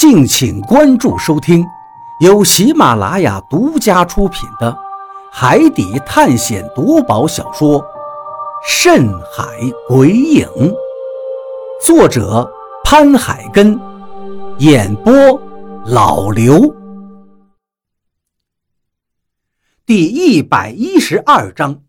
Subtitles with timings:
[0.00, 1.62] 敬请关注收听，
[2.20, 4.72] 由喜马拉雅独家出品的
[5.30, 7.78] 《海底探险夺宝小说》
[8.66, 9.44] 《深海
[9.86, 10.46] 鬼影》，
[11.84, 12.50] 作者
[12.82, 13.78] 潘海根，
[14.60, 15.12] 演播
[15.84, 16.74] 老刘。
[19.84, 21.82] 第一百一十二章，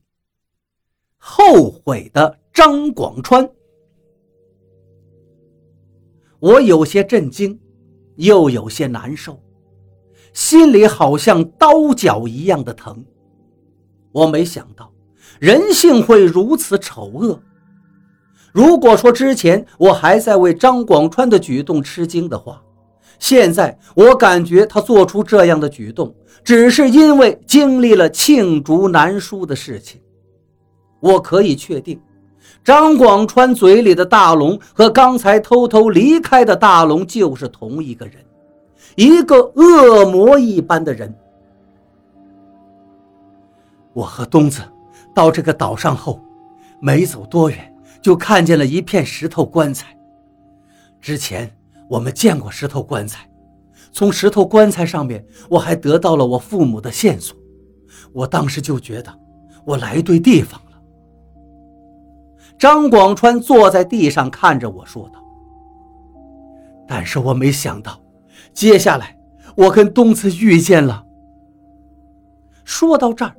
[1.17, 3.49] 后悔的张广川。
[6.39, 7.57] 我有些震惊。
[8.21, 9.39] 又有些难受，
[10.31, 13.03] 心里好像刀绞一样的疼。
[14.11, 14.91] 我没想到
[15.39, 17.41] 人性会如此丑恶。
[18.51, 22.61] 如果说之前我还在为张广川的举动吃惊的话，
[23.17, 29.99] 现在我感觉他做出这样的举动，只是因为经历了罄竹难书的事情。
[30.99, 31.99] 我可以确定。
[32.63, 38.15] 张广川嘴里的大龙和刚才偷偷离开的大龙就是同一个人，
[38.95, 41.13] 一个恶魔一般的人。
[43.93, 44.61] 我和东子
[45.13, 46.21] 到这个岛上后，
[46.79, 49.97] 没走多远就看见了一片石头棺材。
[51.01, 51.51] 之前
[51.89, 53.27] 我们见过石头棺材，
[53.91, 57.35] 从石头棺材上面我还得到了我父母的线索。
[58.13, 59.11] 我当时就觉得
[59.65, 60.61] 我来对地方。
[62.61, 65.19] 张广川坐在地上看着我说道
[66.87, 67.99] ：“但是我没想到，
[68.53, 69.17] 接下来
[69.55, 71.03] 我跟东子遇见了。”
[72.63, 73.35] 说到这儿，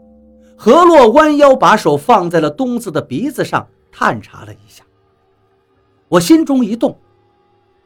[0.56, 4.82] 何洛弯腰把手放在了东子的鼻子上探查了一下。
[6.08, 6.98] 我心中一动：“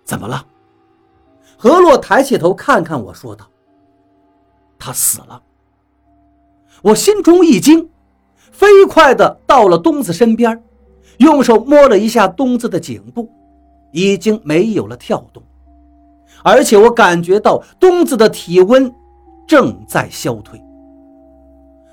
[0.05, 0.47] 怎么了？”
[1.59, 3.47] 何洛抬起头看看我说道
[4.81, 5.43] ：“他死了。”
[6.81, 7.91] 我心中一惊，
[8.51, 10.63] 飞快地到了东子身边。
[11.19, 13.31] 用手摸了一下东子的颈部，
[13.93, 15.43] 已经没有了跳动，
[16.43, 18.93] 而且我感觉到东子的体温
[19.47, 20.61] 正在消退。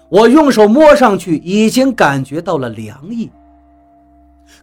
[0.09, 3.31] 我用手摸上去，已经感觉到了凉意。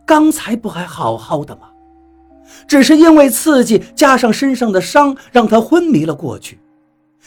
[0.04, 1.62] 刚才不还好好的吗？
[2.66, 6.58] 只是因为刺激加上身上的伤，让他昏迷了过去。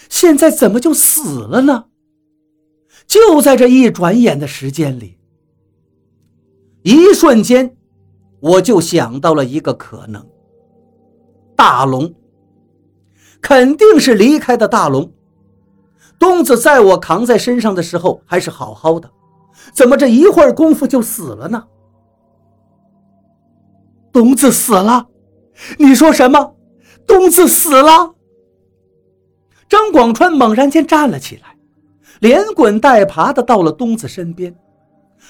[0.09, 1.85] 现在怎么就死了呢？
[3.07, 5.17] 就在这一转眼的时间里。
[6.83, 7.75] 一瞬间，
[8.39, 10.25] 我就想到了一个可能：
[11.55, 12.13] 大龙
[13.41, 14.67] 肯定是离开的。
[14.67, 15.11] 大龙，
[16.19, 19.09] 东子在我扛在身上的时候还是好好的，
[19.73, 21.63] 怎么这一会儿功夫就死了呢？
[24.11, 25.07] 东子死了？
[25.79, 26.55] 你说什么？
[27.07, 28.13] 东子死了？
[29.69, 31.57] 张广川猛然间站了起来，
[32.19, 34.55] 连滚带爬的到了东子身边。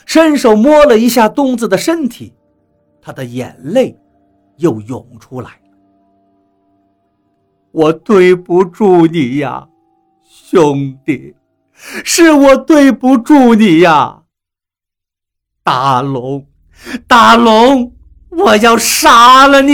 [0.05, 2.33] 伸手摸了一下东子的身体，
[3.01, 3.97] 他的眼泪
[4.57, 5.57] 又涌出来了。
[7.71, 9.67] 我对不住你呀，
[10.23, 11.35] 兄弟，
[11.73, 14.23] 是我对不住你呀。
[15.63, 16.45] 大龙，
[17.07, 17.95] 大龙，
[18.29, 19.73] 我要杀了你！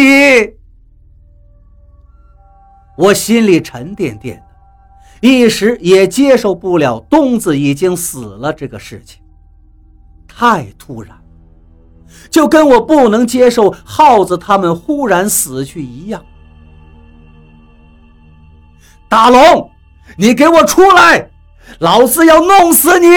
[2.96, 9.22] 我心里沉甸甸的，一时也接受不了东子已经死了这个事情。
[10.40, 11.22] 太突然，
[12.30, 16.24] 就跟我不能接受耗子他们忽然死去一样。
[19.10, 19.70] 大龙，
[20.16, 21.30] 你给我出来！
[21.80, 23.08] 老子要弄死你！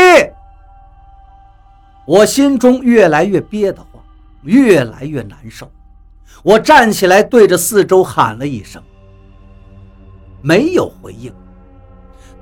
[2.08, 4.02] 我心中越来越憋得慌，
[4.42, 5.70] 越来越难受。
[6.42, 8.82] 我站起来，对着四周喊了一声，
[10.40, 11.32] 没有回应。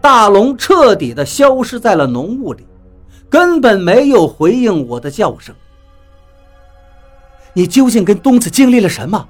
[0.00, 2.66] 大龙彻底的消失在了浓雾里。
[3.30, 5.54] 根本没有回应我的叫声。
[7.52, 9.28] 你究竟跟东子经历了什么？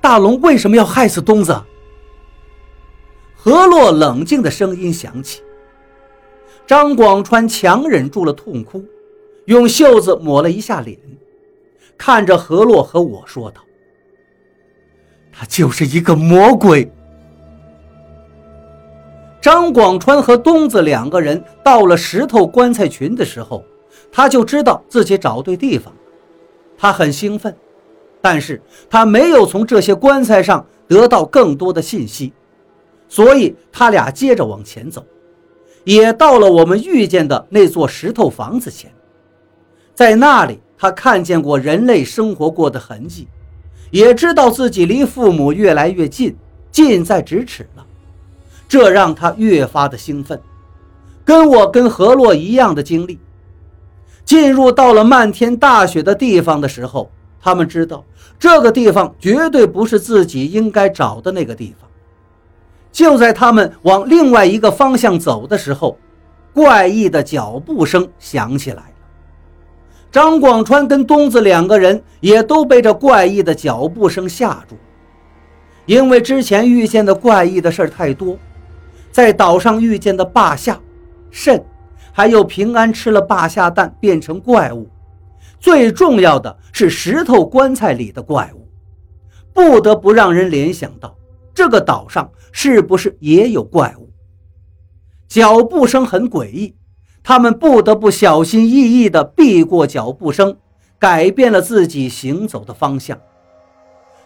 [0.00, 1.54] 大龙为什么要害死东子？
[3.36, 5.42] 何洛冷静的声音响起。
[6.66, 8.84] 张广川强忍住了痛哭，
[9.46, 10.98] 用袖子抹了一下脸，
[11.98, 13.60] 看着何洛和我说道
[15.32, 16.90] ：“他就是一个魔鬼。”
[19.40, 23.64] 张广川和东子两个人到了石头棺材群的时候，
[24.12, 26.00] 他就知道自己找对地方了。
[26.76, 27.54] 他很兴奋，
[28.20, 32.32] 但是他没有从这些棺材上得到更多的信息，
[33.08, 35.02] 所以他俩接着往前走，
[35.84, 38.92] 也到了我们遇见的那座石头房子前。
[39.94, 43.26] 在那里，他看见过人类生活过的痕迹，
[43.90, 46.36] 也知道自己离父母越来越近，
[46.70, 47.86] 近在咫尺了。
[48.70, 50.40] 这让他越发的兴奋，
[51.24, 53.18] 跟我跟何洛一样的经历。
[54.24, 57.10] 进入到了漫天大雪的地方的时候，
[57.42, 58.04] 他们知道
[58.38, 61.90] 这个地方绝对不是自己应该找的那个地方，
[62.92, 65.98] 就在他们往另外一个方向走的时候，
[66.54, 68.84] 怪异的脚步声响起来了。
[70.12, 74.76] 张广川跟东子两个人也都被这怪异的脚步声吓住，
[75.86, 78.38] 因为之前遇见的怪异的事太多，
[79.10, 80.80] 在岛上遇见的霸下、
[81.30, 81.64] 肾，
[82.12, 84.88] 还有平安吃了霸下蛋变成怪物，
[85.58, 88.68] 最重要的是石头棺材里的怪物，
[89.52, 91.16] 不得不让人联想到
[91.54, 94.10] 这个岛上是不是也有怪物。
[95.28, 96.76] 脚步声很诡异。
[97.22, 100.56] 他们不得不小心翼翼地避过脚步声，
[100.98, 103.20] 改变了自己行走的方向。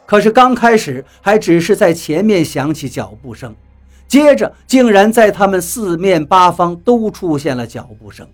[0.07, 3.53] 可是刚开始还只是在前面响起脚步声，
[4.07, 8.27] 接着竟然在他们四面八方都出现了脚步声。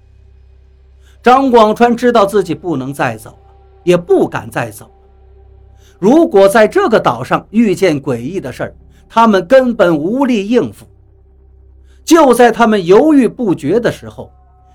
[1.23, 4.91] 张广川知道自己不能再走了，也不敢再走了。
[5.99, 8.75] 如果在这个岛上遇见诡异的事儿，
[9.09, 10.87] 他们根本无力应付。
[12.05, 14.31] 就在他们犹豫不决的时候，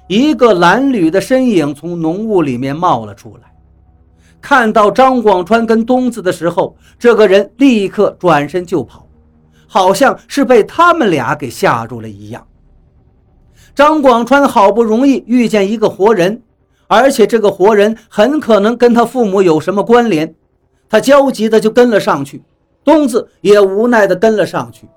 [0.08, 3.52] 一个蓝缕的身影从浓雾里面冒了出来，
[4.40, 9.05] 看到张广川跟东子的时候，这个人立刻转身就跑，
[9.68, 12.46] 好像是被他们俩给吓住了一样。
[13.74, 16.42] 张广川好不容易遇见一个活人，
[16.88, 20.34] 而且这个活人很可能跟他父母有什么关联，
[20.90, 22.42] 他焦急的就跟了上去，
[22.84, 24.88] 东子也无奈的跟了上去。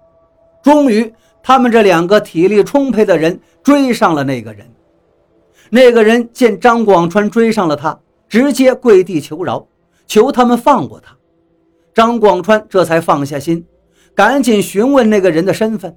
[0.62, 1.12] 终于，
[1.42, 4.66] 他们这两个体力充沛的人追上了那个人。
[5.70, 7.98] 那个人见张广川追上了他，
[8.28, 9.66] 直接跪地求饶，
[10.06, 11.16] 求他们放过他。
[11.92, 13.64] 张广川这才放下心，
[14.18, 15.96] 赶紧询问那个人的身份。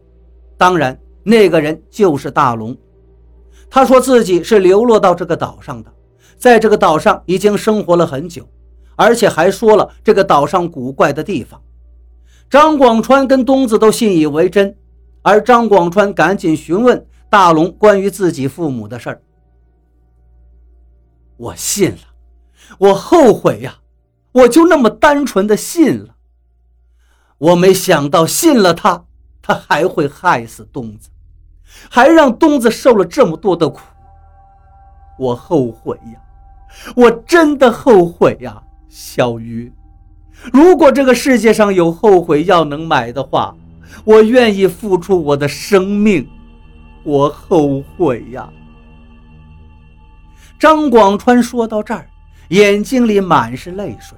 [0.56, 2.77] 当然，那个人就是大龙。
[3.68, 5.91] 他说自己是流落到这个岛上的，
[6.38, 8.47] 在这个岛上已经生活了很久，
[8.95, 11.59] 而且还说了这个岛上古怪的地方。
[12.47, 14.77] 张广川跟东子都信以为真，
[15.23, 19.21] 而张广川赶紧询问大龙关于自己父母的事儿。
[21.38, 23.79] 我信了，我后悔呀！
[24.31, 26.18] 我就那么单纯的信了。
[27.41, 29.03] 我没想到信了他，
[29.41, 31.09] 他还会害死东子，
[31.89, 33.81] 还让东子受了这么多的苦。
[35.17, 36.21] 我后悔呀，
[36.95, 39.73] 我真的后悔呀，小鱼。
[40.53, 43.55] 如果这个世界上有后悔药能买的话，
[44.05, 46.29] 我愿意付出我的生命。
[47.03, 48.47] 我后悔呀。
[50.59, 52.07] 张广川说到这儿，
[52.49, 54.15] 眼睛里满是泪水，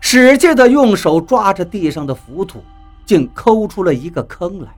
[0.00, 2.64] 使劲的用手抓着地上的浮土，
[3.06, 4.68] 竟抠出了一个坑来。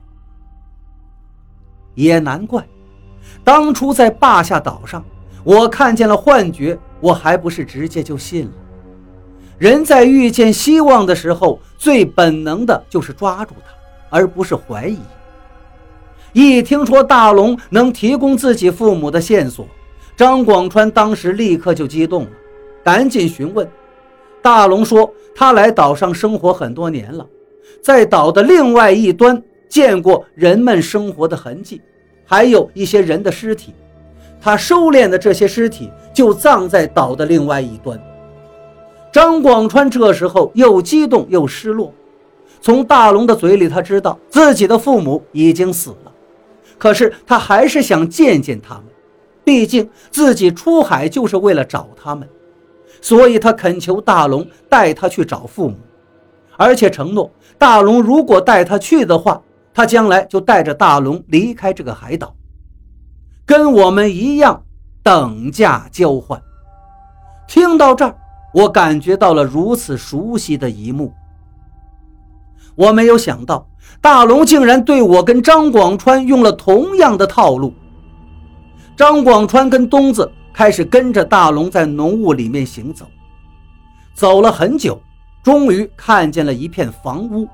[1.95, 2.65] 也难怪，
[3.43, 5.03] 当初在霸下岛上，
[5.43, 8.51] 我看见了幻觉，我还不是直接就信了。
[9.57, 13.73] 人在遇见希望的时候，最本能的就是抓住它，
[14.09, 14.99] 而不是怀疑。
[16.33, 19.67] 一听说大龙能提供自己父母的线索，
[20.17, 22.29] 张广川当时立刻就激动了，
[22.83, 23.69] 赶紧询问。
[24.43, 27.25] 大龙说：“他来岛上生活很多年了，
[27.81, 31.81] 在岛的另外一端见过人们生活的痕迹，
[32.25, 33.73] 还有一些人的尸体。
[34.41, 37.97] 他收敛的这些尸体就葬在岛的另外一端。”
[39.13, 41.93] 张广川这时候又激动又失落。
[42.59, 46.11] 从大龙的嘴里，他知道自己的父母已经死了，
[46.77, 48.83] 可是他还是想见见他们。
[49.45, 52.27] 毕竟自己出海就是为了找他们，
[53.03, 55.75] 所以他恳求大龙带他去找父母，
[56.55, 59.41] 而且承诺大龙如果带他去的话，
[59.73, 62.33] 他将来就带着大龙离开这个海岛，
[63.45, 64.63] 跟我们一样
[65.03, 66.41] 等价交换。
[67.45, 68.15] 听到这儿，
[68.53, 71.11] 我感觉到了如此熟悉的一幕。
[72.75, 73.67] 我没有想到
[73.99, 77.73] 大龙竟然对我跟张广川用了同样的套路。
[78.95, 83.07] 张广川跟东子开始跟着大龙在浓雾里面行走，
[84.13, 85.01] 走了很久，
[85.43, 87.47] 终于看见了一片房屋。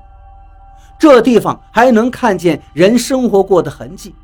[0.98, 4.14] 这地方还能看见人生活过的痕迹。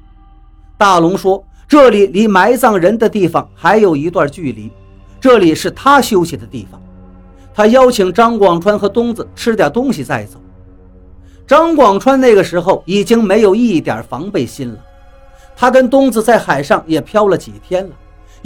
[0.77, 4.71] 大龙说：“这里离埋葬人的地方还有一段距离，
[5.19, 6.79] 这里是他休息的地方。”
[7.55, 10.39] 他邀请张广川和东子吃点东西再走。
[11.47, 14.79] 张广川那个时候已经没有一点防备心了。
[15.57, 17.95] 他跟东子在海上也漂了几天了，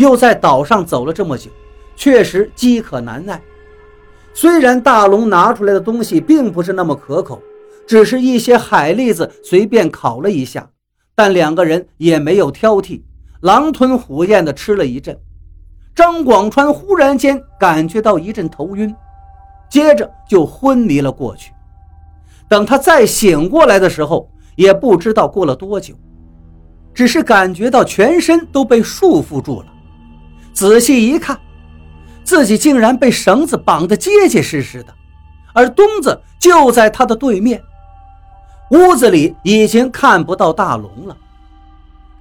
[0.01, 1.51] 又在岛上走了这么久，
[1.95, 3.39] 确实饥渴难耐。
[4.33, 7.39] 虽然大龙拿出来的东西并不是那么可口，
[7.87, 10.67] 只是一些海蛎子随便烤了一下，
[11.15, 13.03] 但两个人也没有挑剔，
[13.43, 15.15] 狼吞虎咽地吃了一阵。
[15.95, 18.95] 张广川忽然间感觉到一阵头晕，
[19.69, 21.53] 接着就昏迷了过去。
[22.49, 25.95] 等他再醒过来的时候，也不知道过了多久，
[26.95, 29.67] 只是感觉到全身都被束缚住了。
[30.53, 31.41] 仔细一看，
[32.25, 34.95] 自己竟然被绳子绑得结结实实的，
[35.55, 37.63] 而东子就在他的对面。
[38.71, 41.17] 屋子里已经看不到大龙了。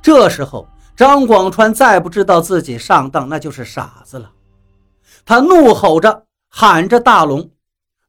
[0.02, 4.32] 这时候，张广川再不知道自己上当，那就是傻子了。
[5.26, 7.52] 他怒吼着喊着大龙，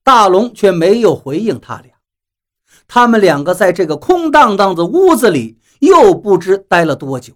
[0.02, 1.92] 大龙却没有回应他俩。
[2.88, 7.34] 他们两个在这个空荡荡的屋子里又不知待了多久。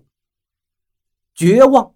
[1.34, 1.92] 绝望，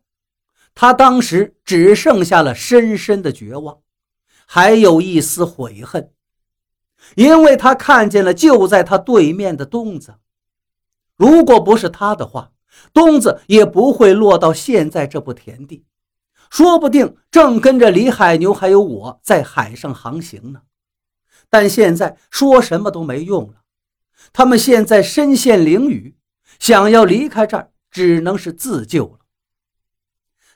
[0.81, 3.79] 他当时只剩下了深深的绝望，
[4.47, 6.13] 还有一丝悔恨，
[7.17, 10.15] 因为他看见了就在他对面的东子。
[11.17, 12.53] 如果不是他的话，
[12.93, 15.85] 东子也不会落到现在这步田地，
[16.49, 20.63] 说不定正跟着李海牛还有我在海上航行呢。
[21.51, 23.63] 但现在说什么都没用了，
[24.33, 26.15] 他们现在身陷囹圄，
[26.61, 29.18] 想要离开这儿，只能是自救了。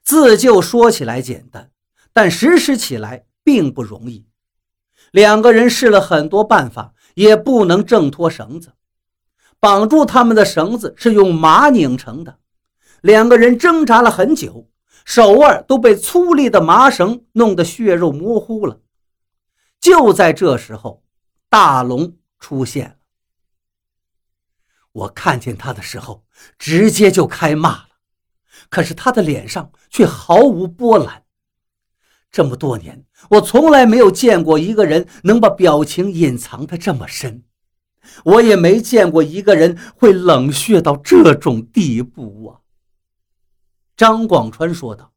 [0.05, 1.71] 自救说起来简单，
[2.13, 4.27] 但实施起来并不容易。
[5.11, 8.73] 两个人试了很多办法，也不能挣脱绳子。
[9.61, 12.39] 绑住他们的绳子是用麻拧成的，
[13.01, 14.69] 两个人挣扎了很久，
[15.05, 18.81] 手腕都被粗粝的麻绳弄得血肉模糊了。
[19.81, 21.05] 就在这时候，
[21.49, 22.97] 大龙出现了。
[24.91, 26.25] 我看见他的时候，
[26.59, 27.89] 直接就开骂了，
[28.73, 31.25] 可是他的脸上却毫无波澜。
[32.31, 37.45] 这么多年，我从来没有见过一个人能把表情隐藏的这么深，
[38.25, 42.65] 我也没见过一个人会冷血到这种地步啊！
[43.95, 45.13] 张广川说道：“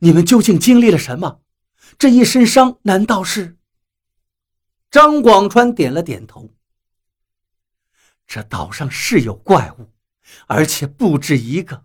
[0.00, 1.42] 你们究竟经历了什么？”
[1.96, 3.56] 这一身伤难道是？
[4.90, 6.50] 张广川点了点头。
[8.26, 9.86] 这岛上是有怪物，
[10.46, 11.84] 而且不止一个。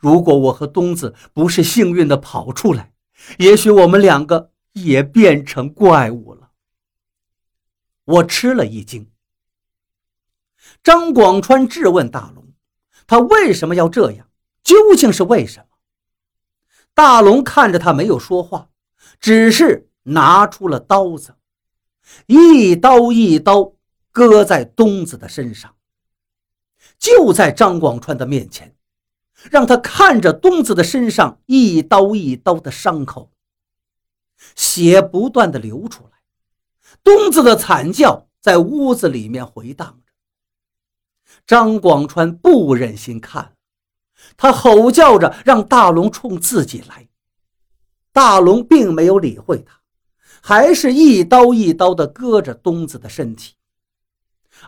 [0.00, 2.92] 如果我和东子不是幸运的跑出来，
[3.38, 6.50] 也许我们两个也变成怪物了。
[8.04, 9.10] 我吃了一惊。
[10.82, 12.52] 张广川质问大龙
[13.06, 14.28] ：“他为什么要这样？
[14.62, 15.66] 究竟是为什么？”
[16.94, 18.70] 大龙看着他，没有说话。
[19.20, 21.34] 只是拿出了刀子，
[22.26, 23.72] 一刀一刀
[24.12, 25.74] 割在东子的身上，
[26.98, 28.74] 就在张广川的面前，
[29.50, 33.30] 让他看着东子的身上一刀一刀的伤口，
[34.56, 36.18] 血不断的流出来，
[37.02, 40.12] 东子的惨叫在屋子里面回荡着。
[41.46, 43.54] 张广川不忍心看，
[44.36, 47.08] 他吼叫着让大龙冲自己来。
[48.12, 49.80] 大龙并没有理会他，
[50.42, 53.54] 还是一刀一刀的割着东子的身体，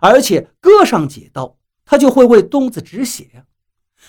[0.01, 1.59] 而且割上几刀，
[1.91, 3.45] 他就会为东子止血，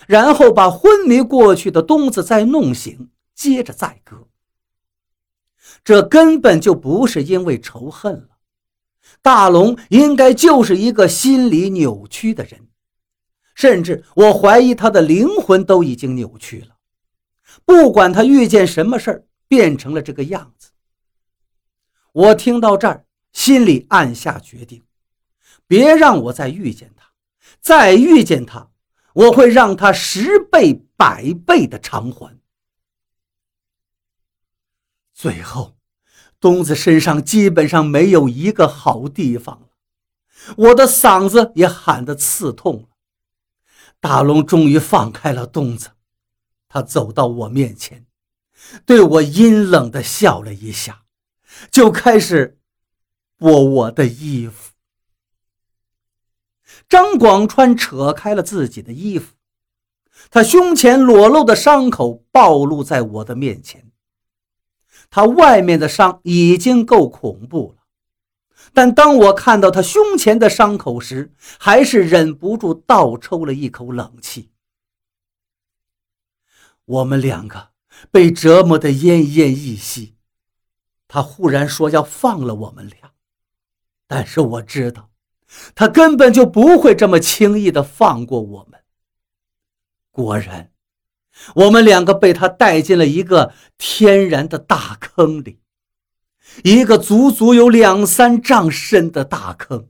[0.06, 4.28] 然后把昏迷过去的东子再弄醒，接着再割。
[5.84, 8.38] 这根本就不是因为仇恨了，
[9.24, 12.68] 大龙应该就是一个心理扭曲的人，
[13.56, 16.76] 甚至我怀疑他的灵魂都已经扭曲了，
[17.66, 19.26] 不管他遇见什么事儿。
[19.52, 20.70] 变成了这个样子。
[22.14, 24.82] 我听到这儿，心里暗下决定：
[25.68, 27.01] 别让我再遇见他，
[27.60, 28.72] 再遇见他，
[29.14, 32.40] 我会让他十倍、百倍的偿还。
[35.14, 35.78] 最后，
[36.40, 39.68] 东子身上基本上没有一个好地方了，
[40.58, 42.88] 我的嗓子也喊得刺痛了。
[44.00, 45.92] 大龙终于放开了东子，
[46.68, 48.08] 他走到我面前。
[48.86, 51.04] 对我阴冷的笑了一下，
[51.70, 52.60] 就开始
[53.38, 54.71] 剥我的衣服。
[56.90, 59.34] 张广川扯开了自己的衣服，
[60.30, 63.92] 他胸前裸露的伤口暴露在我的面前。
[65.10, 67.84] 他外面的伤已经够恐怖了，
[68.74, 74.52] 但当我看到他胸前的伤口时，还是忍不住倒抽了一口冷气。
[76.86, 77.72] 我们两个。
[78.10, 80.16] 被折磨得奄奄一息，
[81.08, 83.12] 他忽然说要放了我们俩，
[84.08, 85.11] 但是我知道，
[85.76, 88.80] 他根本就不会这么轻易的放过我们。
[90.12, 90.72] 果然，
[91.56, 95.60] 我们两个被他带进了一个天然的大坑里，
[96.64, 99.88] 一个足足有两三丈深的大坑，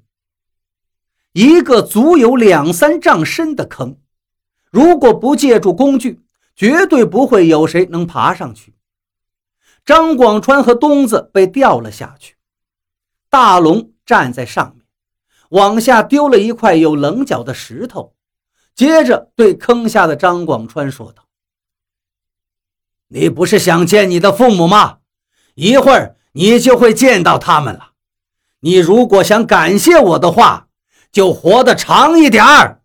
[1.33, 3.97] 一个足有两三丈深的坑，
[4.69, 6.21] 如果不借助工具。
[6.53, 8.75] 绝对不会有谁能爬上去。
[9.83, 12.35] 张广川和东子被掉了下去，
[13.31, 14.80] 大龙站在上面，
[15.51, 18.13] 往下丢了一块有棱角的石头，
[18.75, 21.23] 接着对坑下的张广川说道
[23.07, 24.97] ：“你不是想见你的父母吗？
[25.55, 27.91] 一会儿你就会见到他们了。
[28.61, 30.67] 你如果想感谢我的话，
[31.11, 32.80] 就活得长一点儿。”